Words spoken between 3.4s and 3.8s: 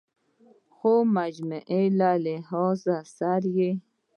ئې